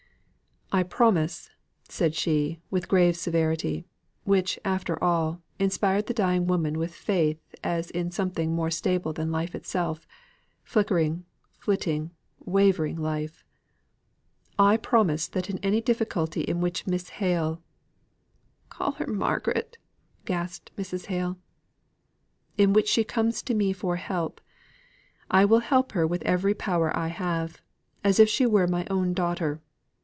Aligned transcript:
"I 0.73 0.83
promise," 0.83 1.49
said 1.89 2.15
she, 2.15 2.61
with 2.69 2.87
grave 2.87 3.17
severity; 3.17 3.83
which, 4.23 4.57
after 4.63 4.97
all, 5.03 5.41
inspired 5.59 6.05
the 6.05 6.13
dying 6.13 6.47
woman 6.47 6.79
with 6.79 6.95
faith 6.95 7.41
as 7.61 7.91
in 7.91 8.09
something 8.09 8.53
more 8.55 8.71
stable 8.71 9.11
than 9.11 9.33
life 9.33 9.53
itself, 9.53 10.07
flickering, 10.63 11.25
flittering, 11.59 12.11
wavering 12.39 12.95
life! 12.95 13.43
"I 14.57 14.77
promise 14.77 15.27
that 15.27 15.49
in 15.49 15.57
any 15.57 15.81
difficulty 15.81 16.39
in 16.39 16.61
which 16.61 16.87
Miss 16.87 17.09
Hale" 17.09 17.61
"Call 18.69 18.93
her 18.93 19.07
Margaret!" 19.07 19.77
gasped 20.23 20.71
Mrs. 20.77 21.07
Hale. 21.07 21.37
"In 22.57 22.71
which 22.71 22.87
she 22.87 23.03
comes 23.03 23.41
to 23.43 23.53
me 23.53 23.73
for 23.73 23.97
help, 23.97 24.39
I 25.29 25.43
will 25.43 25.59
help 25.59 25.91
her 25.91 26.07
with 26.07 26.21
every 26.23 26.53
power 26.53 26.95
I 26.95 27.09
have, 27.09 27.61
as 28.05 28.21
if 28.21 28.29
she 28.29 28.45
were 28.45 28.67
my 28.67 28.87
own 28.89 29.13
daughter. 29.13 29.59